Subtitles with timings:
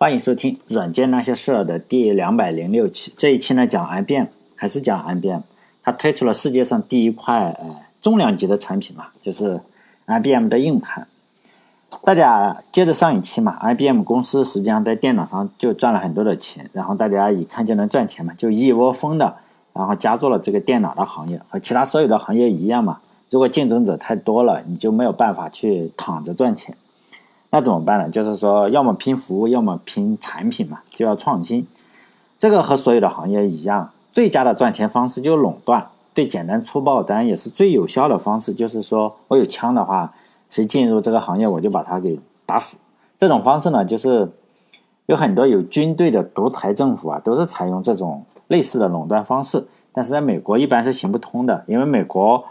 [0.00, 3.12] 欢迎收听《软件那些事儿》的第两百零六期。
[3.16, 5.40] 这一期呢，讲 IBM，还是讲 IBM。
[5.82, 9.60] 它推出了世界上第一块呃重量级的产品嘛，就是
[10.06, 11.08] IBM 的硬盘。
[12.04, 19.34] 大家接着上一期嘛，IBM 公司实际上在电脑上就赚了很多的钱，然后大家一看就能赚钱嘛，就一窝蜂的，
[19.72, 23.00] 然后加入了这个电脑的行业，和其他所有的行业一样嘛。
[23.30, 26.76] 如果竞争者太多了，你就没有办法去躺着赚钱。
[27.50, 28.10] 那怎么办呢？
[28.10, 31.66] 就是说，要么拼服务，要么拼产品嘛，就要创新。
[32.38, 35.86] 这个和所有的行业一样，最佳的赚钱方式就是垄断。
[36.14, 40.12] 最简单粗暴，当然也是最有效的方式，就是说我有枪的话，
[40.50, 42.76] 谁进入这个行业，我就把他给打死。
[43.16, 44.30] 这种方式呢，就是
[45.06, 49.66] 有很多有军队的独裁政府啊，都是采用这种类似的垄断方式。
[49.92, 52.44] 但是在美国一般是行不通的，因为美国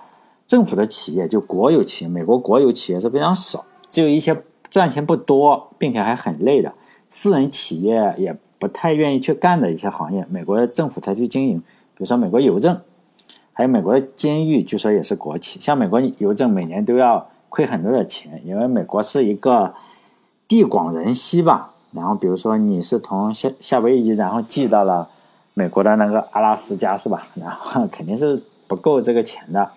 [0.48, 4.36] 政府的企业就国有企业，美国国有企业是非常少，只有一些。
[4.70, 6.74] 赚钱不多，并且还很累的
[7.10, 11.60] 私人企业也不太愿意去干的一些行业，美国的政府才去经营。
[11.60, 12.80] 比如说美国邮政，
[13.54, 15.60] 还有美国监狱，据说也是国企。
[15.60, 19.74] 像美国邮政每年都要亏很多的钱，因为美国是一个
[20.48, 21.74] 地广人稀吧。
[21.92, 25.08] 然后比如说你是从夏夏威夷，然后寄到了
[25.54, 27.28] 美国的那个阿拉斯加，是吧？
[27.36, 29.72] 然后肯定是不够这个钱的，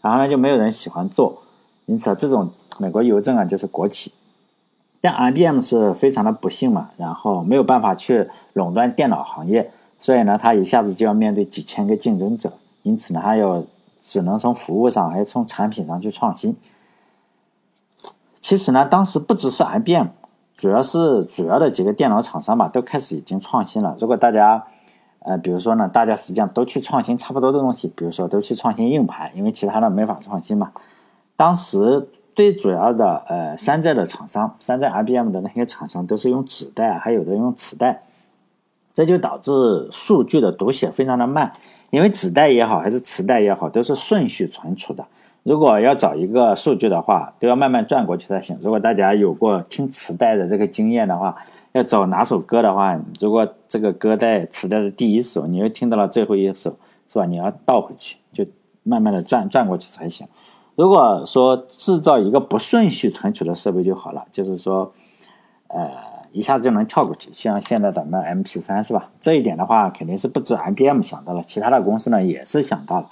[0.00, 1.42] 然后呢就没有人喜欢做，
[1.86, 4.12] 因此这种美国邮政啊就是国企。
[5.06, 13.62] 但 IBM 是非常的不幸嘛，然后没有办法去垄断电脑行业，所以呢，它一下子就要面对几千个竞争者，因此呢，它要
[14.02, 16.56] 只能从服务上，还有从产品上去创新。
[18.40, 20.08] 其实呢，当时不只是 IBM，
[20.56, 23.96] 主要是主要的几个电脑厂商吧，都开始已经创新了。
[24.00, 24.64] 如果大家，
[25.20, 30.72] 呃，比如说呢，大家实际上都去创新差不多的东西，比如说都去创新硬盘，因为其他的没法创新嘛。
[31.36, 32.08] 当时。
[32.36, 38.02] 最主要的呃山寨的厂商，山寨 IBM 的那些厂商都是用纸带，还有的用磁带，
[38.92, 41.50] 这就导致数据的读写非常的慢。
[41.88, 45.06] 因为纸带也好，还是磁带也好，都是顺序存储的。
[45.44, 48.58] 如果要找一个数据的话，都要慢慢转过去才行。
[48.60, 51.34] 如果大家有过听磁带的这个经验的话，
[51.72, 56.76] 要找哪首歌的话，如果这个歌在磁带的第一首，你又听到了最后一首，
[57.08, 57.24] 是吧？
[57.24, 58.44] 你要倒回去，就
[58.82, 60.26] 慢慢的转转过去才行。
[60.76, 64.92] 如果说制造一个不顺序存储的设备就好了，就是说，
[65.68, 65.90] 呃，
[66.32, 69.08] 一下子就能跳过去，像现在咱们 MP3 是吧？
[69.20, 73.08] 这一点的话，肯定是不止 IBM 想到了，其他的公司呢也是想到了。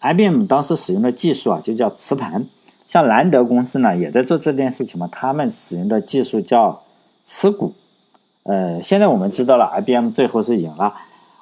[0.00, 2.44] IBM 当时使用的技术啊，就叫磁盘。
[2.88, 6.80] 像兰德公司呢，也在做这件事情嘛，他们使用的技术叫
[7.26, 7.74] 磁鼓。
[8.44, 10.94] 呃，现在我们知道了，IBM 最后是赢了，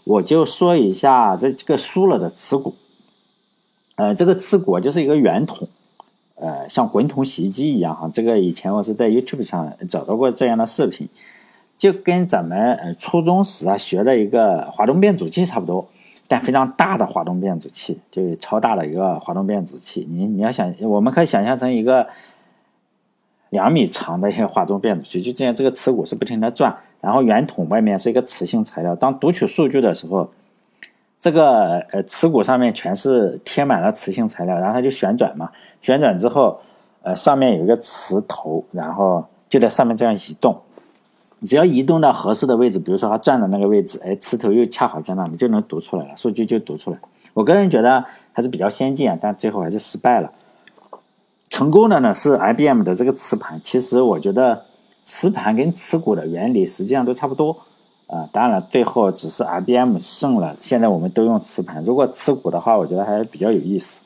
[0.04, 2.75] 我就说一下这这个输了的磁鼓。
[4.00, 5.69] 呃，这个磁鼓就是一个圆筒，
[6.37, 8.11] 呃，像滚筒洗衣机一样哈。
[8.11, 11.06] 这个以前我是在 YouTube 上找到过这样的视频，
[11.77, 15.87] 就跟咱们呃初中时啊学的一个滑动变阻器差不多，
[16.27, 20.09] 但非常大的滑动变阻器，就是超大的一个滑动变阻器。
[20.11, 22.06] 你你要想，我们可以想象成一个
[23.50, 30.31] 两米长的一个滑动变阻器，就这样，这个磁鼓是不停的转，然后圆筒外面是一个磁性材料，当读取数据的时候。
[31.20, 35.50] 这个呃磁鼓上面全是贴满了磁性材料，然后它就旋转嘛，
[35.82, 36.58] 旋转之后，
[37.03, 40.58] 呃上面有一个磁头，然后就在上面这样移动，
[41.42, 46.98] 只要移动到合适的位置，比如说它转的那个位置，哎磁头又恰好在那里，就能读出来了，数据就读出来。
[47.34, 48.02] 我个人觉得
[48.32, 50.32] 还是比较先进啊，但最后还是失败了。
[51.50, 54.62] 成功的呢是 IBM 的这个磁盘，其实我觉得
[55.04, 57.54] 磁盘跟磁鼓的原理实际上都差不多。
[58.10, 60.56] 啊，当然了最后只是 IBM 胜了。
[60.60, 64.03] 现在我们都用磁盘，如果磁鼓的话，我觉得还是比较有意思。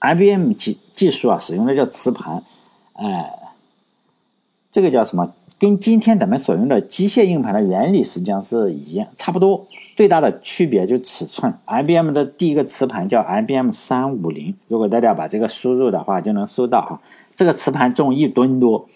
[0.00, 2.42] IBM 技技术啊，使用的叫磁盘，
[2.92, 3.38] 哎，
[4.70, 5.32] 这个叫什么？
[5.58, 9.66] 跟今天咱们所用的机械硬盘的原理实际上是一样，差不多。
[9.96, 11.52] 最大的区别就尺寸。
[11.66, 17.00] IBM 的第一个磁盘叫 IBM 三五零，如果大家把这个输入的话，就能搜到哈。
[17.34, 18.86] 这个磁盘重一吨多。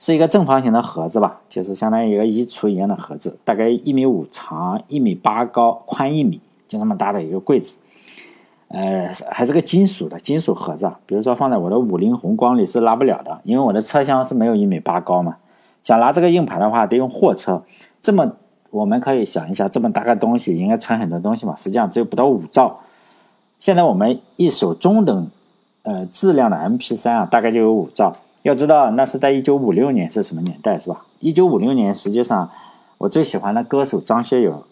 [0.00, 7.76] 是一个正方形的盒子吧，就是相当于一个衣橱一样的盒子，大概一米五长，一米八高，宽一米，就这么大的一个柜子。
[8.68, 15.36] 呃，还是个金属的金属盒子啊，比如说放在我的五菱宏光里是拉不了的，因为我的车厢是没有一米八高嘛。
[15.82, 17.62] 想拿这个硬盘的话，得用货车。
[18.00, 18.32] 这么
[18.70, 21.54] 我们可以想一下，这么大个东西应该存很多东西嘛？
[21.56, 22.80] 实际上只有不到五兆。
[23.58, 25.28] 现在我们一手中等
[25.82, 28.16] 呃质量的 MP3 啊，大概就有五兆。
[28.42, 31.04] 要知道，那是在一九五六年是什么年代，是吧？
[31.18, 32.50] 一九五六年，实际上
[32.96, 34.64] 我最喜欢的歌手张学友，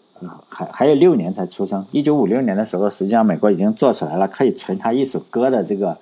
[0.47, 1.85] 还还有六年才出生。
[1.91, 5.95] 一九五六年的时候，实际上美国已经做出来了可以存他一首歌的这个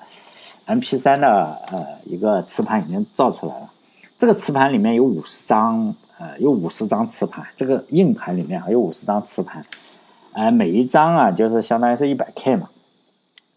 [0.66, 3.70] M P 三的呃一个磁盘已经造出来了。
[4.18, 9.66] 这个磁盘里面有五十张呃，有五十张磁盘，这个硬盘里面还有五十张磁盘，
[10.32, 12.70] 呃，每一张啊就是相当于是一百 K 嘛。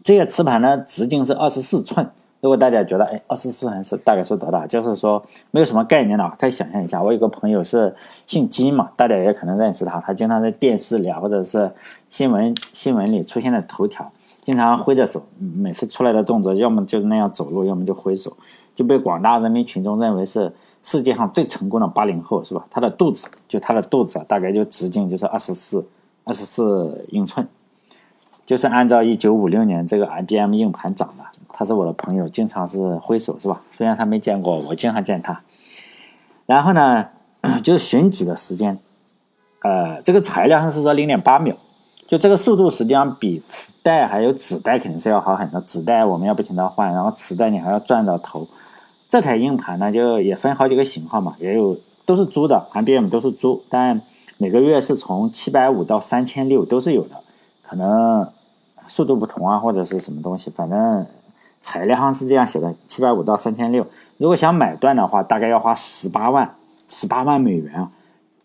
[0.03, 2.11] 这个磁盘呢，直径是二十四寸。
[2.41, 4.67] 如果大家觉得，哎，二十四寸是大概是多大？
[4.67, 7.03] 就是说没有什么概念的话，可以想象一下。
[7.03, 7.95] 我有个朋友是
[8.27, 11.71] 姓金嘛，大家也可能认识他，他经常在电视里啊，或者是
[12.09, 14.11] 新闻新闻里出现的头条，
[14.43, 18.35] 经常挥着手，每次出来的动作要么就是那样走路，要么就挥手，
[18.75, 20.51] 就被广大人民群众认为是
[20.83, 22.67] 世界上最成功的八零后，是吧？
[22.71, 25.87] 他的肚子，就他的肚子大概就直径就是二十四
[26.25, 27.47] 二十四英寸。
[28.47, 31.25] 就是按照一九五六年这个 IBM 硬盘长的，
[31.61, 33.61] 他是我的朋友，经常是挥手是吧？
[33.71, 35.43] 虽然他没见过，我经常见他。
[36.47, 37.07] 然后呢，
[37.63, 38.79] 就是选址的时间，
[39.63, 41.55] 呃，这个材料上是说零点八秒，
[42.07, 45.61] 就这个速度实际上比磁带还有纸带肯定是要好很多。
[45.61, 48.49] 纸带我们要不停的换，然后磁带你还要转到头。
[49.11, 54.01] 这台硬盘呢，就也分好几个型号嘛，也有都是租的，IBM 都是租，但
[54.39, 57.17] 每个月是从七百五到三千六都是有的，
[57.63, 58.27] 可能。
[58.93, 61.07] 速度不同啊，或者是什么东西，反正
[61.61, 63.87] 材料上是这样写的，七百五到三千六。
[64.17, 66.55] 如果想买断的话，大概要花十八万，
[66.89, 67.89] 十八万美元，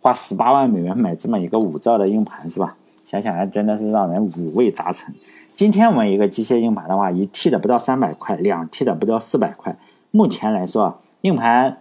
[0.01, 2.75] 花十八万美元买这么一个五兆的硬盘是吧？
[3.05, 5.13] 想想还真的是让人五味杂陈。
[5.53, 9.77] 今天我们一个机械硬盘的话，一 T 的不到三百块，两 T 的不到四百块。
[10.11, 11.77] 目前来说，硬盘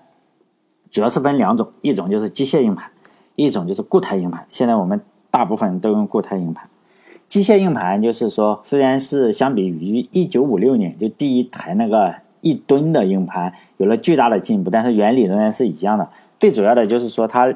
[0.90, 2.90] 主要是分两种，一种就是机械硬盘，
[3.34, 4.46] 一种就是固态硬盘。
[4.50, 6.68] 现在我们大部分都用固态硬盘。
[7.26, 16.08] 机械硬盘就是说，虽然是相比于一九五六年就第一台那个一吨的硬盘有了巨大的进步，但是原理仍然是一样的。
[16.38, 17.52] 最主要的就是说，它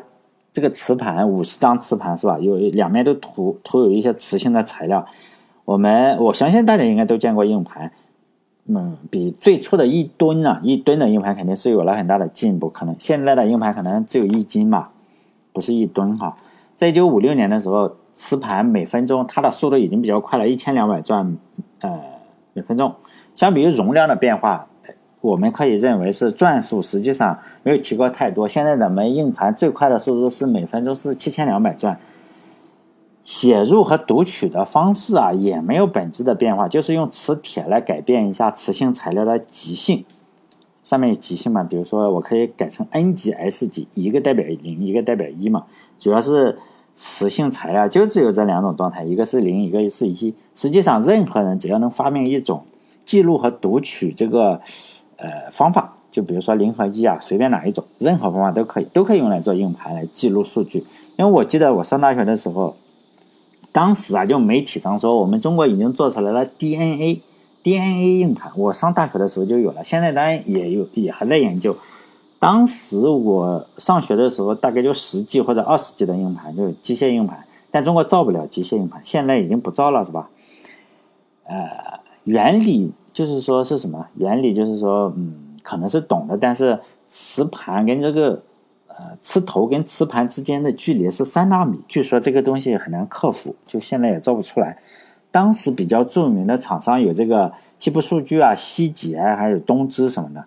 [0.52, 2.38] 这个磁盘五十张磁盘是吧？
[2.40, 5.06] 有两面都涂涂有一些磁性的材料。
[5.64, 7.92] 我们我相信大家应该都见过硬盘，
[8.66, 12.68] 嗯，比最初的一吨啊一吨的硬盘肯定是有了很大的进步。
[12.68, 14.90] 可能现在的硬盘可能只有一斤吧，
[15.52, 16.34] 不是一吨哈。
[16.74, 17.94] 在一九五六年的时候。
[18.18, 21.38] 磁盘每分钟，它的速度已经比较快了，一千两百转，
[21.80, 22.00] 呃，
[22.52, 22.92] 每分钟。
[23.36, 24.66] 相比于容量的变化，
[25.20, 28.48] 我们可以认为是转速实际上没有提高太多。
[28.48, 32.00] 现在咱们硬盘最快的速度是每分钟是七千两百转。
[33.22, 40.04] 写入和读取的方式啊，也没有本质的变化，就是用磁铁来改变一下磁性材料的极性。
[40.82, 41.62] 上面有极性嘛？
[41.62, 45.66] 比如说，我可以改成 N 级、S 级，一个代表零，一个代表一嘛。
[46.00, 46.58] 主要是。
[47.00, 50.34] 磁性材料就只有这两种状态，一个是零，一个是一。
[50.56, 52.64] 实际上，任何人只要能发明一种
[53.04, 54.60] 记录和读取这个
[55.16, 60.82] 呃方法，就比如说零和一啊，随便哪一种，任何方法都可以，都可以用来做硬盘来记录数据。
[61.16, 62.74] 因为我记得我上大学的时候，
[63.70, 68.50] 当时啊，就媒体上说我们中国已经做出来了 DNA，DNA 硬盘。
[68.56, 71.76] 我上大学的时候就有了，现在当然也有，也还在研究。
[72.38, 77.44] 当时我上学的时候，大概就十 G 或者二十 G 的硬盘，就是机械硬盘。
[77.70, 80.30] 但中国造不了机械硬盘，现在已经不造了，是吧？
[81.44, 81.68] 呃，
[82.24, 84.06] 原理就是说是什么？
[84.14, 88.40] 原理就是说，嗯，可能是懂的，但是磁盘跟这个
[88.86, 94.78] 呃磁头跟磁盘之间的距离是三纳米，据说这个东西很难克服，就现在也造不出来。
[95.30, 100.44] 当时比较著名的厂商有这个西部数据啊、希捷还有东芝什么的。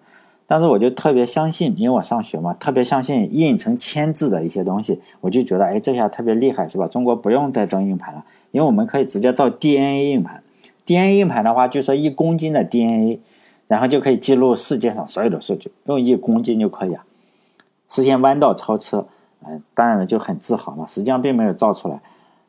[0.51, 6.85] 当时我就特别相信，因为我上学嘛，特别相信印成铅字的一些东西，我就觉得，哎，这下特别厉害，是吧？
[6.89, 10.43] 中国不用再装硬盘了，因为我们可以直接造 DNA 硬盘。
[10.85, 13.21] DNA 硬盘的话，就说一公斤的 DNA，
[13.69, 17.05] 然后就可以记录世界上所有的数据，用一公斤就可以啊，
[17.89, 19.05] 实现弯道超车。
[19.47, 20.85] 嗯，当然了，就很自豪嘛。
[20.85, 22.01] 实际上并没有造出来，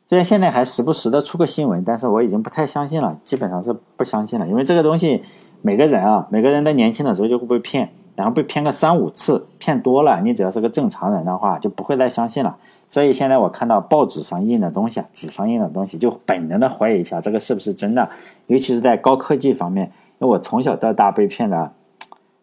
[0.05, 5.23] 虽然现在还时不时的出个新闻，但是我已经不太相信了，基本上是不相信了，因为这个东西。
[5.65, 12.57] 每个人啊，每个人在年轻的时候就会被骗，然后被骗个三五次，骗多了，你只要是个正常人的话，就不会再相信了。
[12.89, 18.09] 所以现在我看到报纸上印的东西啊，纸上印的东西，就本能的怀疑一下这个是不是真的。
[18.47, 19.85] 尤其是在高科技方面，
[20.19, 21.71] 因为我从小到大被骗的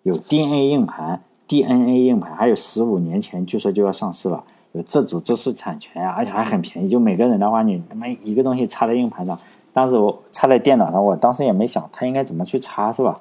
[0.03, 6.89] 有 DNA 硬盘、DNA 硬盘，还有十五年前据说就要上市了，有自主知识产权啊，而且还很便宜。
[6.89, 9.39] 就每个人的话，你他妈一个东西插在硬盘上。
[9.73, 13.21] 当时我插在电脑上，我当时也没想他应该怎么去插，是吧？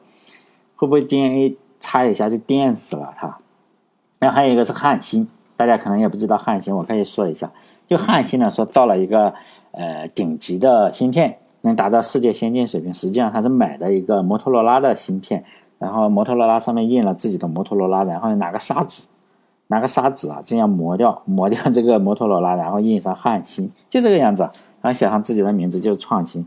[0.76, 3.38] 会不会 DNA 插一下就电死了他？
[4.20, 7.52] 然后还有一个是汉芯，大家可能也不知道汉芯，我可以说一下。
[7.88, 9.34] 就汉芯呢，说造了一个
[9.72, 12.94] 呃顶级的芯片，能达到世界先进水平。
[12.94, 15.44] 实际上他是买的一个摩托罗拉的芯片，
[15.78, 19.08] 然后摩托罗拉上面印了自己的摩托罗拉，然后拿个砂纸，
[19.68, 24.50] 拿个砂纸啊这样磨掉磨掉这个摩托罗拉，然后印上汉芯，就这个样子。
[24.82, 26.46] 然后写上自己的名字就是创新，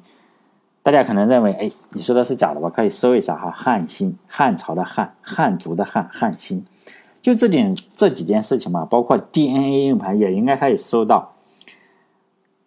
[0.83, 2.71] 大家可能认为，哎，你说的是假的吧？
[2.71, 6.65] 可以搜一下哈，汉新，汉朝的汉，汉族的汉，汉新，
[7.21, 11.33] 就这点这几件事情嘛，包括 DNA 硬盘也应该可以搜到。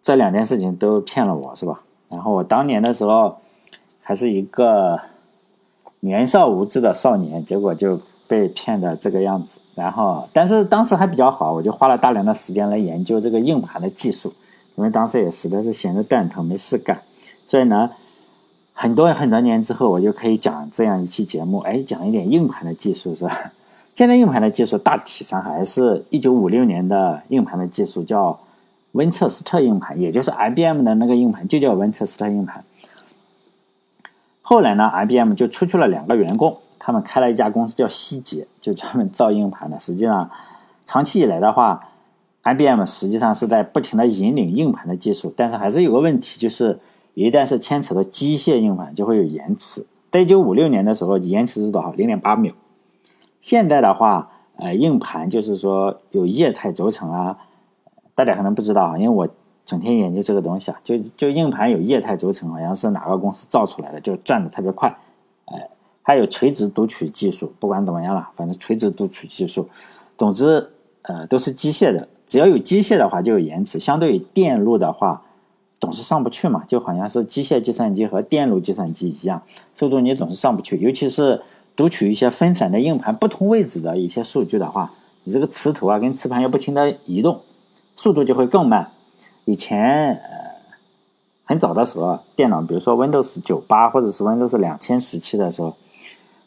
[0.00, 1.80] 这两件事情都骗了我是吧？
[2.08, 3.38] 然后我当年的时候
[4.00, 5.00] 还是一个
[5.98, 9.58] 年少无知的少年，结果就被骗的这个样子。
[9.74, 14.32] 然后，但是当时还比较好，我就花了大量的时间来研究这个硬盘的技术，
[14.76, 16.98] 因为当时也实在是闲着蛋疼没事干，
[17.46, 17.90] 所以呢。
[18.78, 23.34] 很多很多年之后，我就可以讲这样一期节目，哎，讲一点硬盘的技术，是吧？
[23.96, 28.38] 现在硬盘的技术大体上还是一九五六年的硬盘的技术，叫
[28.92, 32.62] 温彻斯特硬盘，也就是 IBM 的那个硬盘就叫温彻斯特硬盘。
[34.42, 39.80] 后来呢，IBM 就出去了两个员工，他们开了一家公司叫希捷，就专门造硬盘的。
[39.80, 40.30] 实际上，
[40.84, 41.88] 长期以来的话
[42.46, 46.78] ，IBM 实际上是在不停的引领硬盘的技术，但是还是有个问题，就是。
[47.18, 49.86] 一旦是牵扯到机械硬盘，就会有延迟。
[50.10, 51.90] 在一九五六年的时候，延迟是多少？
[51.92, 52.52] 零点八秒。
[53.40, 57.38] 现在的话，呃，硬盘就是说有液态轴承啊，
[58.14, 59.26] 大家可能不知道啊，因为我
[59.64, 64.94] 整天研究这个东西啊，就就硬盘有液态轴承，好像是哪个公司造出来的，就是转的特别快。
[65.46, 65.70] 哎，
[66.02, 69.66] 还有垂直读取技术，不管怎么样了，反正垂直读取技术，
[70.18, 70.68] 总之，
[71.00, 72.06] 呃，都是机械的。
[72.26, 73.78] 只要有机械的话，就有延迟。
[73.78, 75.22] 相对于电路的话。
[75.78, 79.42] 总是上不去嘛，就好像是机械计算机和电路计算机一样，
[79.76, 80.78] 速度你总是上不去。
[80.78, 81.38] 尤其是
[81.76, 84.90] 读取一些分散的硬盘不同位置的一些数据的话，
[85.24, 87.38] 你这个磁头啊跟磁盘要不停的移动，
[87.94, 88.88] 速度就会更慢。
[89.44, 90.30] 以前呃
[91.44, 95.76] 很早的时候，电脑比如说 Windows 九八或者是 Windows 两千时期的时候，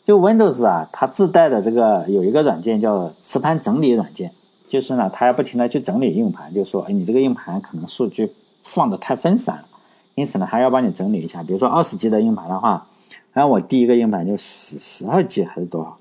[0.05, 4.31] 就 Windows 啊，它自带的这个有一个软件叫磁盘整理软件，
[4.69, 8.31] 就是呢他要不停的去整理硬盘，就说哎你这个硬盘可能数据。
[8.61, 9.65] 放的太分散了，
[10.13, 11.41] 因此呢，还要帮你整理一下。
[11.41, 12.85] 比如说二十 G 的硬盘的话，
[13.33, 15.97] 然后我第一个硬盘就十十二 G 还是多少，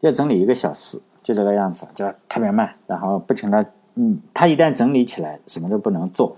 [0.00, 2.74] 要整理一个小时，就这个样子，就特别慢。
[2.86, 3.64] 然后不停的，
[3.94, 6.36] 嗯，它一旦整理起来，什么都不能做。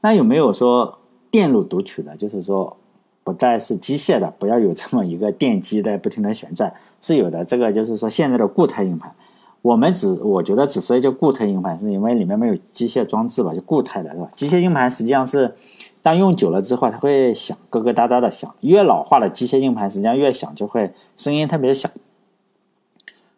[0.00, 0.98] 那有没有说
[1.30, 2.16] 电路读取的？
[2.16, 2.74] 就是说
[3.22, 7.44] 不再是机械的，不要有这么一个电机在不停的旋转，是有的。
[7.44, 9.14] 这个就是说现在的固态硬盘。
[9.62, 14.30] 我们只我觉得之所以叫固态硬盘，是因为里面没有机械装置吧，就固态的是吧？
[14.34, 15.54] 机械硬盘实际上是，
[16.00, 18.54] 当用久了之后，它会响，咯咯哒哒的响。
[18.60, 21.90] 越老化的机械硬盘实际上越响，就会声音特别小。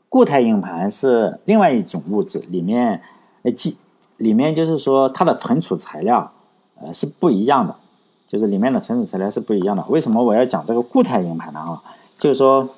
[0.08, 3.02] 固态硬盘是另外一种物质，里面
[3.42, 3.76] 呃机
[4.18, 6.30] 里面就是说它的存储材料
[6.80, 7.74] 呃是不一样的，
[8.28, 9.84] 就是里面的存储材料是不一样的。
[9.88, 11.58] 为什么我要讲这个固态硬盘呢？
[11.58, 11.82] 啊，
[12.16, 12.68] 就是说。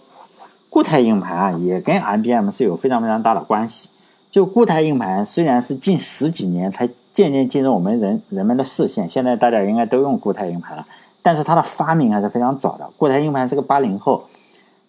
[0.75, 3.89] 固态硬盘啊，也跟 IBM 是有非常非常大的关系。
[4.33, 10.85] 就固态硬盘虽然是近十几年才渐渐进入我们人人们的视线，现在大家应该都用固态硬盘了，
[11.23, 12.91] 但是它的发明还是非常早的。
[12.97, 14.25] 固态硬盘是个八零后，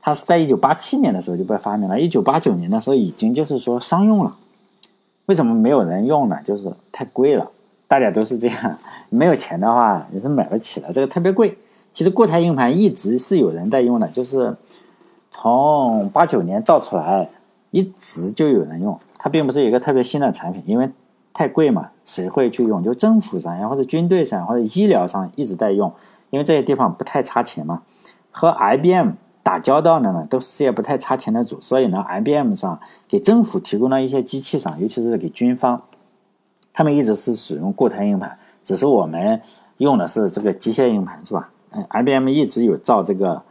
[0.01, 4.35] 它是在一九八七年的时候就被发明了，一九八九年的时候已经就是说商用了。
[5.27, 6.39] 为什么没有人用呢？
[6.43, 7.51] 就是太贵了，
[7.87, 8.75] 大家都是这样，
[9.09, 11.55] 没有钱的话也是买不起的，这个特别贵。
[11.93, 14.57] 其实固态硬盘一直是有人在用的，就是。
[15.37, 17.27] 从八九年造出来，
[17.69, 18.97] 一直就有人用。
[19.19, 20.89] 它并不是一个特别新的产品，因为
[21.33, 22.81] 太贵嘛，谁会去用？
[22.81, 25.91] 就政府上呀，或者军队上，或者医疗上一直在用，
[26.29, 27.81] 因为这些地方不太差钱嘛。
[28.31, 29.11] 和 IBM
[29.43, 35.81] 打交道的呢，都是些不太差钱的主，所以呢，IBM 上给政府提供了一些机器上，尤其是给军方，
[36.71, 39.41] 他们一直是使用固态硬盘，只是我们
[39.79, 41.49] 用的是这个机械硬盘，是吧？
[41.71, 43.43] 嗯，IBM 一直有造这个。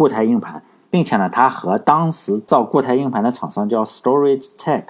[0.00, 4.84] 固态硬盘，并且呢，它和当时造固态硬盘的厂商叫 Storage Tech，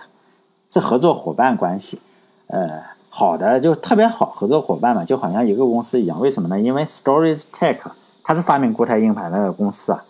[0.73, 2.01] 是合作伙伴关系。
[2.47, 6.21] 呃，好的就特别好，合作伙伴嘛，就好像一个公司一样。
[6.21, 6.61] 为什么呢？
[6.61, 7.79] 因为 Storage Tech
[8.23, 10.05] 它是发明固态硬盘那个公司啊，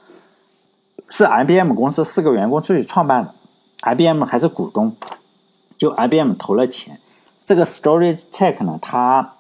[1.09, 3.35] 是 IBM 公司四个员工出去创办的
[3.81, 4.95] ，IBM 还是股东，
[5.79, 7.01] 就 IBM 投了钱。
[7.43, 9.33] 这个 Storage Tech 呢，它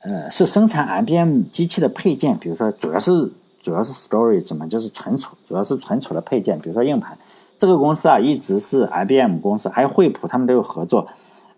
[0.00, 3.30] 呃是生产 IBM 机器的配件，比如说主要是。
[3.64, 7.16] 主要是 storage 怎么就是存储，主要是存储的配件，比如说硬盘。
[7.58, 11.06] 这个公司啊，一直是 IBM 公司，还有惠普，他们都有合作，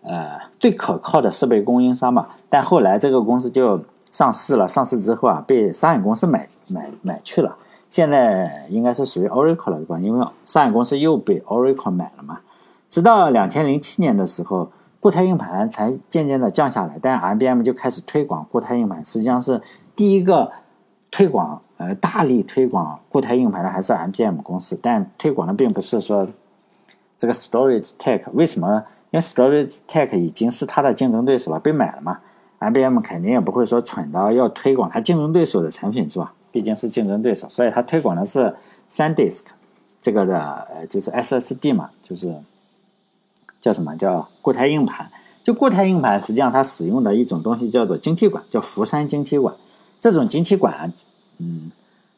[0.03, 2.27] 呃，最可靠的设备供应商嘛。
[2.47, 3.81] 但后来这个公司就
[4.13, 7.57] 上市了，上市之后啊，被商业公司买买买去了。
[7.89, 9.99] 现在应该是属于 Oracle 了，吧？
[9.99, 12.39] 因为商业公司又被 Oracle 买了嘛。
[12.87, 14.71] 直到两千零七年的时候，
[15.01, 19.61] 固态硬盘才渐渐的降下来，但 IBM 就开始推广固态硬盘，实际上是
[19.95, 20.51] 第一个
[21.11, 21.61] 推广。
[21.77, 26.27] 呃，大力推广固态硬盘的还是 IBM 公司，但推广的并不是说
[27.19, 28.23] 这个 Storage Tech。
[28.33, 28.83] 为什么？
[29.11, 32.17] 因为 Storage Tech 已经是它的竞争对手了，被买了嘛。
[32.57, 36.33] IBM 肯定也不会说蠢到要推广它竞争对手的产品，是吧？
[36.51, 38.55] 毕竟是竞争对手，所以它推广的是
[38.91, 39.43] SanDisk。
[40.01, 42.33] 这个的呃就是 SSD 嘛，就是
[43.61, 45.07] 叫什么叫固态硬盘？
[45.43, 49.53] 就固态硬盘实际上它使用的一种东西叫做晶体管，叫氟山晶体管。
[50.11, 50.91] 这种晶体管，
[51.39, 51.71] 嗯，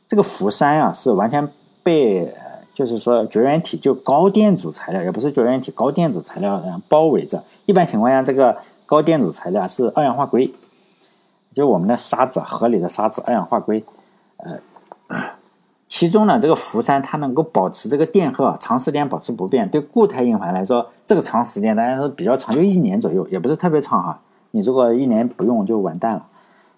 [0.08, 1.48] 这个氟山啊是完全
[1.84, 2.34] 被
[2.74, 7.44] 就是说绝缘体就高电阻材料，也不是绝缘体高电阻材料包围着。
[7.66, 10.54] 一般情况下，这个高电阻材料是二氧化硅，
[11.54, 13.84] 就我们的沙子，河里的沙子，二氧化硅，
[14.38, 14.60] 呃。
[15.92, 19.68] 其中呢，这个氟山它能够保持这个电荷长时间保持不变。
[19.68, 24.20] 对固态硬盘来说，这个长时间当然是比较长，就一年左右，也不是特别长哈。
[24.52, 26.24] 你如果一年不用就完蛋了，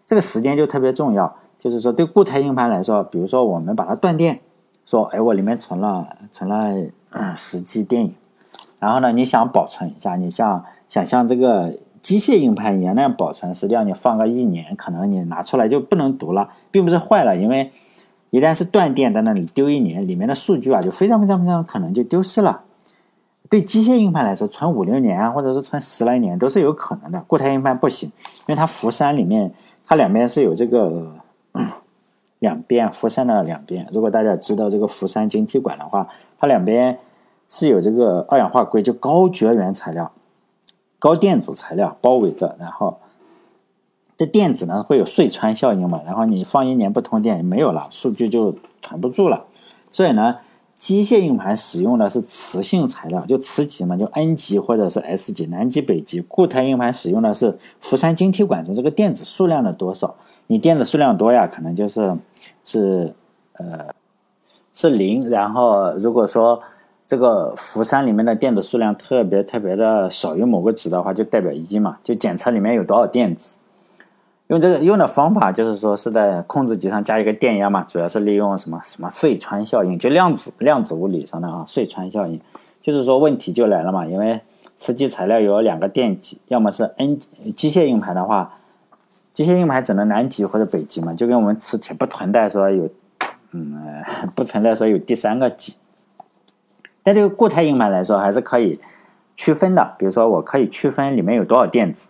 [0.05, 1.36] 这个时间就特别重要。
[1.58, 4.39] 就是说，对固态硬盘来说，比如说我们把它断电，
[4.86, 6.75] 说哎我里面存了存了
[7.38, 8.15] 十 G 电影，
[8.79, 17.72] 然后呢你想保存一下，你像想像这个机械硬盘一样那样保存，实际上你放个一年，可能你拿出来就不能读了，并不是坏了，因为。
[18.34, 22.62] 一旦是断电在那里丢一年，里面的数据啊就非常非常非常可能就丢失了。
[23.50, 27.22] 对机械硬盘来说，存五六年啊，或者是存十来年都是有可能的。
[27.27, 29.53] 固态硬盘不行，因为它氟山里面
[29.91, 31.12] 它两边是有这个
[32.39, 33.86] 两边氟山的两边。
[33.91, 36.07] 如果大家知道这个氟山晶体管的话，
[36.39, 36.98] 它两边
[37.50, 40.10] 是有这个二氧化硅，就高绝缘材料、
[40.98, 43.00] 高电阻材料包围着，然后。
[44.15, 46.00] 这电子呢会有隧穿效应嘛？
[46.05, 49.45] 然后你放一年不通电没有了，数据就存不住了。
[49.89, 50.38] 所以呢，
[50.81, 56.21] 机械硬盘使用的是磁性材料，就磁极嘛，就 N 极或者是 S 极，南极、北极。
[56.21, 60.15] 固态硬盘使用的是氟山晶体管中这个电子数量的多少？
[60.47, 62.17] 你电子数量多呀，可能就是
[62.65, 63.13] 是
[63.53, 63.93] 呃
[64.73, 65.29] 是零。
[65.29, 66.59] 然后如果说
[67.05, 73.57] 这个氟山里面的电子数量特别特别的少于某个值的话，就代表一嘛，就检测里面有多少电子。
[74.51, 82.38] 用这个用的方法就是说是在控制极上加一个电压嘛，主要是利用什么什么隧穿效应，就量子量子物理上的啊隧穿效应，
[82.81, 84.41] 就是说问题就来了嘛，因为
[84.77, 87.17] 磁极材料有两个电极，要么是 N
[87.55, 88.57] 机械硬盘的话，
[89.33, 92.90] 机械硬盘只能南极或者北极嘛，就跟我们磁铁不存在说有，
[93.53, 93.74] 嗯
[94.35, 95.75] 不存在说有第三个极，
[97.03, 98.81] 但对固态硬盘来说还是可以
[99.37, 102.09] 区分的，比如说我可以区分里面有多少电子。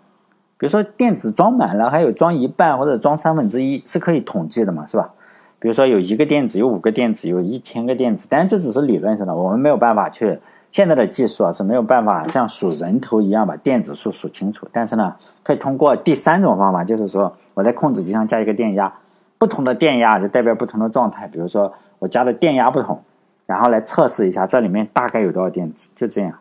[0.62, 5.10] 比如说电子装满了，还有装一半或者装三分之一是可以统计的嘛，是吧？
[5.58, 10.38] 比如说有一个电子，有五个电子，有一千个电子，但这只是理论上的，我们没有办法去
[10.71, 14.67] 现在的技术啊是没有办法像数人头一样把电子数数清楚。
[14.71, 18.93] 但是呢，可以通过第三种方法，就是说我在控制机上加一个电压，
[19.39, 21.28] 不同的电压就代表不同的状态。
[21.28, 23.02] 比如说我加的电压不同，
[23.47, 26.32] 然后来测试一下这里面大概有多少电子，就这样。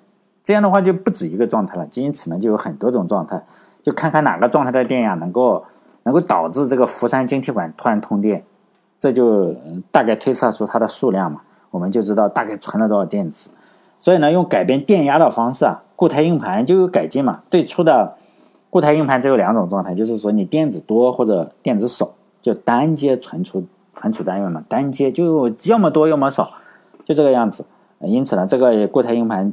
[0.44, 3.42] 这样的话就不止一个状态了，因此呢就有很多种状态。
[3.82, 5.64] 就看看哪个状态的电压能够
[6.02, 8.44] 能够导致这个氟山晶体管突然通电，
[8.98, 9.54] 这就
[9.90, 11.40] 大概推测出它的数量嘛，
[11.70, 13.50] 我们就知道大概存了多少电子。
[14.00, 17.40] 所以呢，用改变电压的方式啊，固态硬盘就有改进嘛。
[17.50, 18.16] 最初的
[18.70, 23.62] 固态硬盘只有两种状态，就是说你电子多或者电子少，就单阶存储
[23.94, 26.50] 存储单元嘛，单阶就要么多要么少，
[27.04, 27.64] 就这个样子。
[28.00, 29.52] 因此呢，这个固态硬盘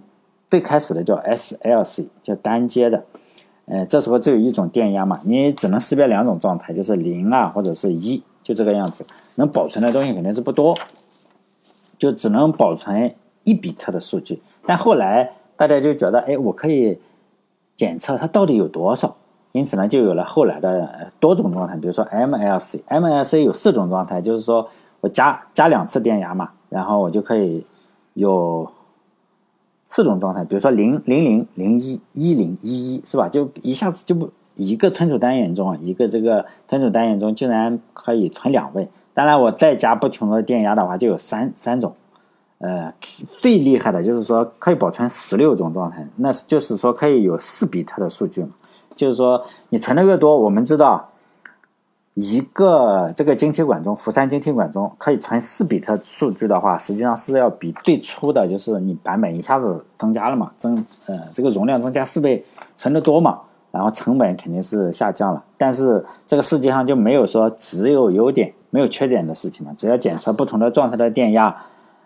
[0.49, 3.03] 最开始的叫 SLC，叫单阶的。
[3.69, 9.05] 呃，这时候只有一种电压嘛，你只能识别两种状态，就是零啊，或者是一，就这个样子。
[9.35, 10.73] 能保存的东西肯定是不多，
[11.97, 14.41] 就只能保存一比特的数据。
[14.65, 16.97] 但后来大家就觉得，哎，我可以
[17.75, 19.17] 检测它到底有多少，
[19.51, 22.79] 因此呢，就有了后来的多种状态，比如说 MLC。
[22.87, 24.69] MLC 有四种状态，就是说
[25.01, 27.65] 我加加两次电压嘛，然后我就可以
[28.13, 28.71] 有。
[29.97, 33.27] 四种状态，比如说零零零零一一零一一，是吧？
[33.27, 38.87] 就一下子就不一个存储单元中啊，一个这个存储单元中竟然可以存两位。
[39.15, 41.95] 当然，我再加不同的电压的话，就有三三种。
[42.59, 42.93] 呃，
[43.39, 48.49] 最厉害的就是说可以保存十六种状态，那是就是说可以有四比特的数据嘛。
[48.95, 51.09] 就是说你存的越多，我们知道。
[52.19, 62.43] 一个这个晶体管中，氟山晶体管中可以存四比特数据的话，实际上是要比最初的就是你版本一下子增加了嘛，增呃这个容量增加四倍，
[62.75, 65.43] 存的多嘛，然后成本肯定是下降了。
[65.59, 71.55] 但是这个世界上就没有说只有优点没有缺点的事情嘛，只要检测不同的状态的电压，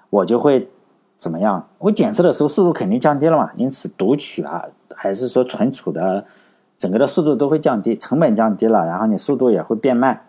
[0.10, 0.70] 我就会
[1.18, 1.66] 怎么样？
[1.78, 6.26] 我检测的时候速度肯定降低了嘛，因此读取啊还是说存储的。
[6.82, 10.20] 整个的速度都会降低，成本降低了，然后你速度也会变慢，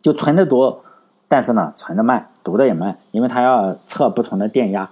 [0.00, 0.82] 就存的多，
[1.28, 4.88] 但是呢存的慢，读的也慢，因为它要测不同的电压，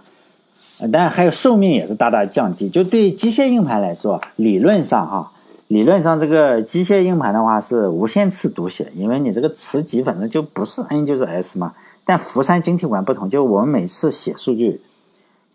[0.92, 2.68] 但还有寿命也是大大降低。
[2.68, 5.32] 就对机械硬盘来说，理论上哈，
[5.68, 11.72] 理论上这个机械硬盘的话是无限次读写，因为你这个磁极反正就不是 N 就是 S 嘛，
[12.04, 14.82] 但福山晶体管不同，就我们每次写数据，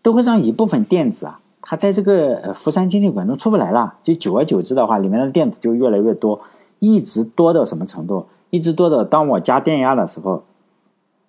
[0.01, 3.95] 都会让一部分电子啊，它在这个福山晶体管中出不来了。
[4.03, 6.39] 就久而久之的话，里面的电子就越来越多，
[6.79, 8.27] 一直多到什么程度？
[8.49, 10.43] 一直多到当我加电压的时候，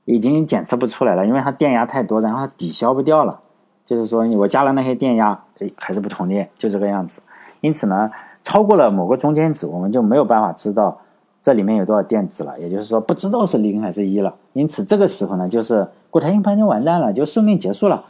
[0.05, 3.40] 已经检测不出来了，因为它电压太多，然后它抵消不掉了。
[3.87, 7.23] 就是说，我加了那些电压，哎，还是不通电，就这个样子。
[7.61, 8.11] 因此呢，
[8.42, 10.99] 超过了某个中间值，我们就没有办法知道。
[11.40, 12.59] 这里面有多少电子了？
[12.59, 14.35] 也就是说，不知道是零还是一了。
[14.55, 18.03] 因此，这个时候呢，就是固态硬盘就完蛋了，就寿命结束了。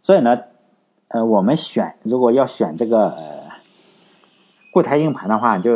[0.00, 0.38] 所以呢，
[1.12, 3.42] 呃，我们选如果要选这个呃
[4.72, 5.72] 固态硬盘的话，就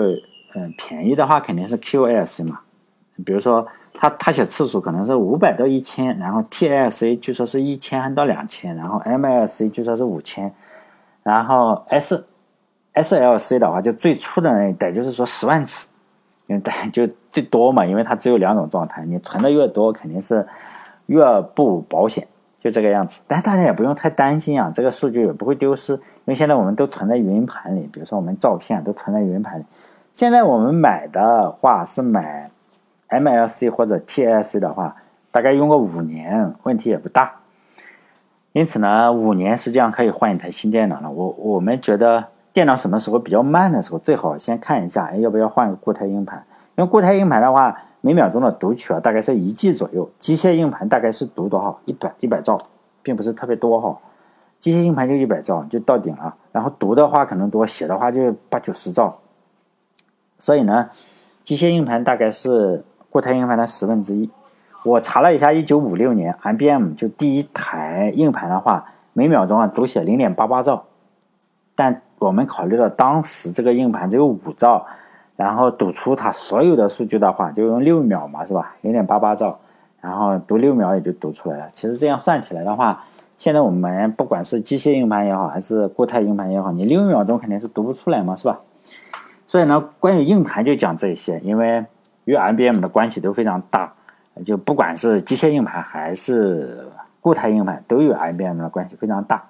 [0.55, 2.61] 嗯便宜的话肯定是 QLC 嘛。
[3.25, 10.55] 比如说，它它写次数可能是五百到一千，然后 TLC 据说是一千到两千，然后 MLC 据说是五千，
[11.23, 12.27] 然后 S
[12.95, 15.89] SLC 的话就最初的那一代，就是说十万次。
[16.47, 20.47] 因为 就最多嘛，因为它只有两种状态，你存的越多，肯定是
[21.07, 22.29] 越不保险，
[22.67, 23.21] 就这个样子。
[23.29, 29.65] 但大家也不用太担心啊，这个数据也不会丢失，因为现在我们都存在云盘里，比如说我们照片都存在云盘里。
[30.13, 32.51] 现在我们买的话是买
[33.09, 34.97] MLC 或者 TLC 的话，
[35.31, 37.33] 大概用个五年，问题也不大。
[38.53, 41.11] 因此呢，五年实际上可以换一台新电脑了。
[41.11, 42.25] 我我们觉得。
[42.57, 46.43] 电脑什么时候比较慢的时候，最好先看一下，要不要换个固态硬盘？
[46.77, 50.09] 因为固态硬盘的话，每秒钟的读取啊，大概是一 G 左右。
[50.19, 51.81] 机械硬盘大概是读多少？
[51.87, 52.59] 一百一百兆，
[53.03, 53.99] 并不是特别多哈。
[54.61, 59.19] 机械硬盘就一百兆就到顶了，然后读的话可能多，写的话就八九十兆。
[60.39, 60.91] 所以呢，
[61.45, 64.31] 机械硬盘大概是固态硬盘的十分之一。
[64.85, 70.85] 我查了一下，一九五六年 IBM 就第一台硬盘的话，每秒钟啊读写零点八八兆，
[71.75, 74.87] 但我们考虑到当时这个硬盘只有五兆，
[75.37, 78.75] 然后读出它所有的数据的话，就用六秒嘛，是吧？
[78.81, 79.59] 零点八八兆，
[80.01, 81.69] 然后读六秒也就读出来了。
[81.75, 83.05] 其实这样算起来的话，
[83.37, 88.59] 现在我们不管是机械硬盘也好，还是固态硬盘也好，你六秒钟肯定是读不出来嘛，是吧？
[89.47, 91.85] 所以呢，关于硬盘就讲这些，因为
[92.25, 93.93] 与 IBM 的关系都非常大，
[94.47, 96.89] 就不管是机械硬盘还是
[97.21, 99.45] 固态硬盘，都与 IBM 的关系非常大。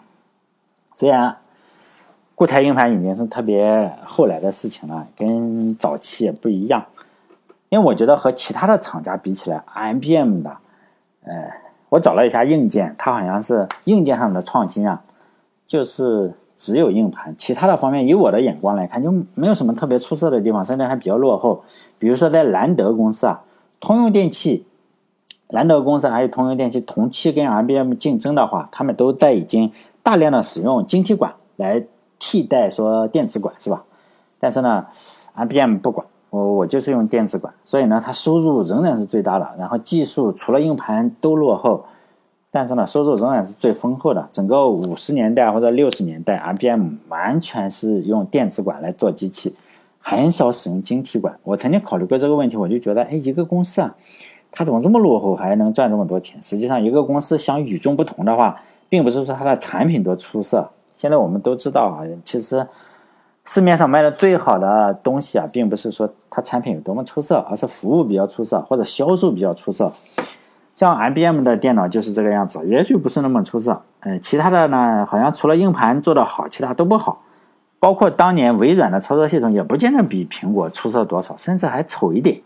[0.96, 1.36] 虽然。
[2.36, 6.84] 固态硬盘已经是特别后来的事情了，跟早期也不一样。
[7.70, 10.50] 因为我觉得和其他的厂家比起来，IBM 的，
[11.24, 11.32] 呃，
[11.88, 15.02] 我找了一下硬件，它好像是硬件上的创新啊，
[15.66, 21.64] 就是只有硬盘，其他的方面，以我的眼光来看，就没有什么特别出色的地方，甚至还比较落后。
[21.98, 23.42] 比如说在兰德公司啊，
[23.80, 24.66] 通用电气、
[25.48, 29.72] 兰德公司还有通用电气同期跟 IBM 竞争的话，他们都在已经
[30.02, 31.82] 大量的使用晶体管来。
[32.18, 33.84] 替代说电子管是吧？
[34.38, 34.86] 但是呢
[35.34, 39.48] ，IBM 不管我，我就是用电子管，所以呢，它收入仍然是最大的。
[39.58, 41.84] 然后技术除了硬盘都落后，
[42.50, 44.28] 但是呢，收入仍然是最丰厚的。
[44.32, 49.54] 整个五十年代或者六十年代，IBM 完全是用电子管来做机器，
[50.00, 51.38] 很少使用晶体管。
[51.42, 53.94] 我曾经考虑过这个问题，我就觉得，哎，一个公司啊，
[54.50, 56.42] 它怎么这么落后，还能赚这么多钱？
[56.42, 60.70] 实际上，一个公司想与众不同的话，并不是说它的产品多出色。
[60.96, 62.66] 现在我们都知道啊，其实
[63.44, 69.92] 市面上卖的最好的东西啊，并不是说它产品有多么出色，而是服务比较出色或者销售比较出色。
[70.74, 77.22] 像 IBM 的电脑就是这个样子，也许不是那么出色，嗯，其他的呢，好像除了硬盘做的好，其他都不好。
[77.78, 82.40] 包括当年微软的操作系统也不见得比苹果出色多少，甚至还丑一点。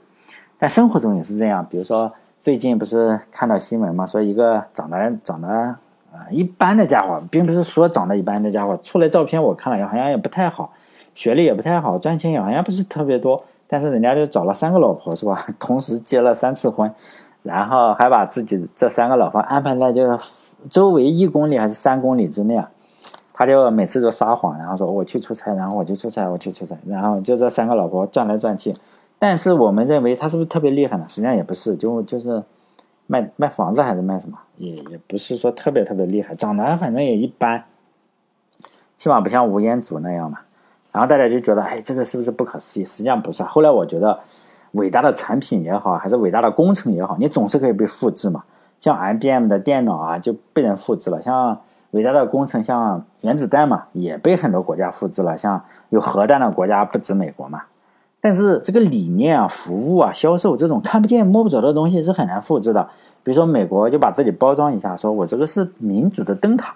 [0.59, 5.77] 但生活中也是这样，比如说最近不是看到新闻嘛，说一个长得长得。
[6.13, 10.73] 啊，一般的家伙，并不是说长得一般的家伙，出来照片我看了好像也不太好，
[11.15, 15.47] 学历也不太好，赚钱也好像不是特别多，但是人家就找了三个老婆是吧？
[15.61, 16.93] 同时结了三次婚，
[17.45, 20.19] 然后还把自己这三个老婆安排在就是
[20.69, 22.69] 周围一公里还是三公里之内啊，
[23.33, 28.75] 他就每次都撒谎，然后说我去出差，然后我就出差，我去出差，然后就这三个老婆转来转去，
[29.19, 31.05] 但是我们认为他是不是特别厉害呢？
[31.07, 32.43] 实际上也不是，就就是。
[33.11, 34.39] 卖卖房子还是卖什么？
[34.57, 37.65] 也也不是说特别特别厉害，长得反正也一般，
[38.97, 40.39] 起码不像吴彦祖那样嘛。
[40.93, 42.85] 然后大家就觉得，哎，这个是不是不可思议？
[42.85, 43.43] 实际上不是。
[43.43, 44.21] 后来我觉得，
[44.73, 48.45] 伟大的产品也好，还是伟大的工程也好，你总是可以被复制嘛。
[48.79, 55.37] 像 IBM 的电脑啊，就被人复制了；像伟大的工程，像原子弹嘛，也被很多国家复制了。
[55.37, 57.65] 像有核弹的国家不止美国嘛。
[58.21, 62.87] 但是这个理念啊、服务啊、销售这种看不见摸不着的东西是很难复制的。
[63.23, 66.75] 比如说美国就把自己包装一下，说我这个是民主的灯塔。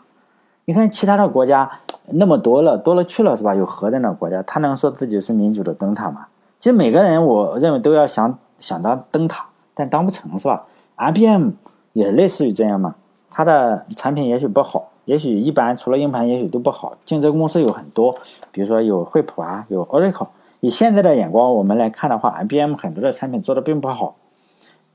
[0.64, 1.70] 你看其他的国家
[2.06, 3.54] 那么多了，多了去了是吧？
[3.54, 6.26] 有核弹的国家，他能说自己是民主的灯塔吗？
[6.58, 10.64] 其实每个人我认为都要想想当灯塔，但当不成是吧
[10.96, 11.50] ？IBM
[11.92, 12.94] 也类似于这样嘛。
[13.28, 16.96] 它的产品也许不好，也许一般，除了硬盘，也许都不好。
[17.04, 18.16] 竞争公司有很多，
[18.50, 20.28] 比如说有惠普啊，有 Oracle。
[20.64, 24.16] 以现在的眼光，我们来看的话，IBM 很多的产品做的并不好，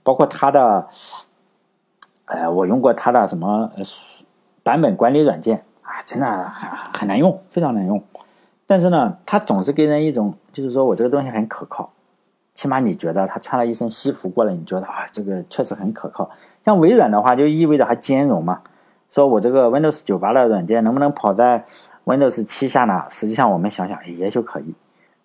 [0.01, 0.87] 包括它的，
[2.25, 3.71] 呃，我用过它的什么
[4.63, 8.03] 版本管理软件啊，真的很很难用，非常难用。
[8.65, 11.91] 但是呢，它总是给人一种，就是说我这个东西很可靠，
[12.55, 16.31] 起码你觉得他穿了一身西服过来，你觉得啊，这个确实很可靠。
[16.65, 18.61] 像微软的话，就意味着它兼容嘛，
[19.07, 21.63] 说我这个 Windows 九八的软件能不能跑在
[22.05, 23.03] Windows 七下呢？
[23.11, 24.73] 实际上我们想想，也许可以。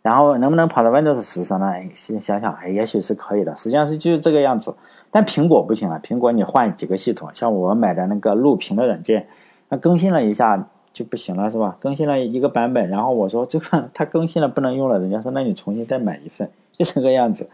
[0.04, 1.72] 然后能不能跑到 Windows 十上呢？
[1.94, 3.56] 先想想，哎，也许是可以的。
[3.56, 4.74] 实际上是就是这个样子。
[5.10, 9.26] 但苹果不行啊，苹果你换几个系统，像我买的那个录屏的软件，
[9.70, 11.78] 那更新了一下就不行了，是吧？
[11.80, 17.48] 更新了一个版本，然后我说这个它更新了不能用了，人家说那你重新再买一份，就这个样子，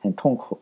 [0.00, 0.56] 很痛苦。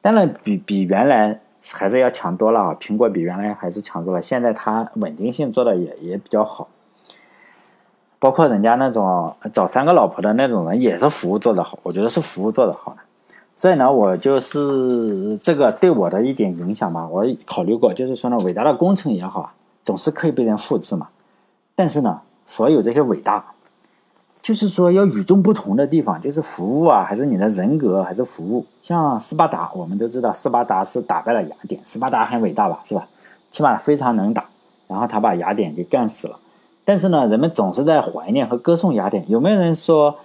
[0.00, 1.40] 当然比比原来
[1.72, 4.22] 还是要强多了啊，苹果比原来还是强多了。
[4.22, 6.68] 现在它稳定性做的也也比较好。
[8.26, 12.96] 包括人家那种找三个老婆的那种人，也是服务做得好，我觉得是服务做得好的。
[13.56, 19.52] 所以呢，我就是这个对我的一点影响吧，我考虑过，就是说呢，伟大的工程也好，
[19.84, 21.06] 总是可以被人复制嘛。
[21.76, 23.44] 但是呢，所有这些伟大，
[24.42, 28.66] 就是说要与众不同的地方，就是服务啊，还是你的人格，还是服务。
[28.82, 33.06] 像斯巴达，我们都知道斯巴达是打败了雅典，斯巴达很伟大吧，是吧？
[33.52, 34.44] 起码非常能打，
[34.88, 36.36] 然后他把雅典给干死了。
[36.86, 39.28] 但是呢，人们总是在怀念和歌颂雅典。
[39.28, 40.16] 有没有人说，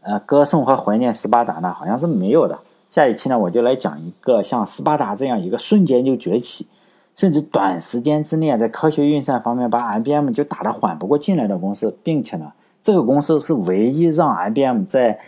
[0.00, 1.70] 呃，歌颂和怀念斯巴达呢？
[1.74, 2.58] 好像是没有的。
[2.90, 6.66] 下一期呢，我就来讲一个像斯巴达这样一个瞬间就崛起，
[7.14, 12.50] 甚至短时间之内在科学运算方面把 IBM 就打得缓不过劲来的公司，并且呢，
[12.82, 15.20] 这个公司是唯一让 IBM 在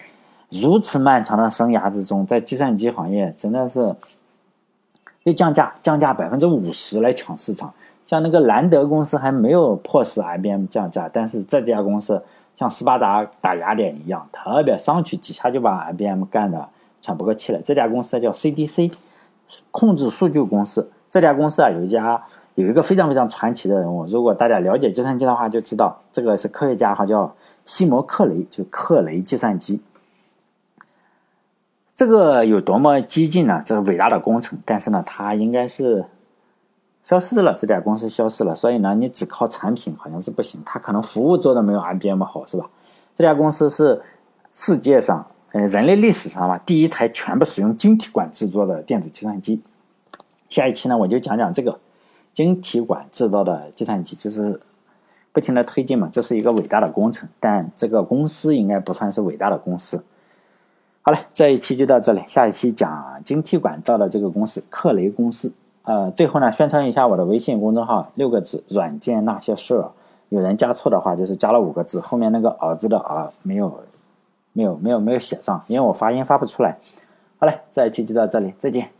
[0.48, 3.94] 如此漫长的生涯之中，在计算机行业真的是
[5.24, 7.74] 又降价，降价百分之五十来抢市场。
[8.08, 12.22] 像那个兰德公司还没有迫使 IBM 降价，但是这家公司
[12.56, 16.70] 像斯巴达打雅典一样，特别上去几下就把 IBM 干的
[17.02, 17.60] 喘不过气来。
[17.60, 18.94] 这家公司叫 CDC，
[19.70, 20.90] 控制数据公司。
[21.10, 27.34] 这家公司啊，有一家有一个非常非常传奇的人物，如果大家了解计算机的话，就知道这个是科学家，哈，叫
[27.66, 29.82] 西摩克雷，就克雷计算机。
[31.94, 33.62] 这个有多么激进呢？
[33.66, 36.06] 这个伟大的工程，但是呢，它应该是。
[37.08, 42.68] 消失了，这家公司消失了，所以呢，你只靠产品好像是不行，它可能服务做的没有 IBM 好，是吧？
[43.14, 44.02] 这家公司是
[44.52, 49.62] 世界上，呃，人类历史上吧，第一台全部使用晶体管制作的电子计算机。
[50.50, 51.80] 下一期呢，我就讲讲这个
[52.34, 54.60] 晶体管制造的计算机，就是
[55.32, 60.04] 不停的推进嘛，这是一个伟大的工程，但这个公司应该不算是伟大的公司。
[61.00, 65.50] 好了，这一期就到这里，下一期讲晶体管造的这个公司——克雷公司。
[65.88, 69.90] 呃，最后呢，宣传一下我的微信公众号，六个字“软件那些事儿”。
[70.28, 73.80] 有人加错的话，就是加了五个字，后面那个“儿”子的“儿”没有，
[74.52, 76.76] 没有，没有，没有写上，因为我发音发不出来。
[77.38, 78.97] 好嘞，这一期就到这里，再见。